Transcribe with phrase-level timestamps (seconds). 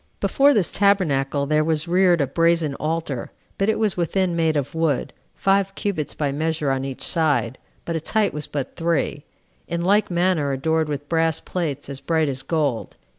[0.19, 4.73] Before this tabernacle there was reared a brazen altar, but it was within made of
[4.73, 9.25] wood, five cubits by measure on each side, but its height was but three,
[9.67, 12.95] in like manner adorned with brass plates as bright as gold.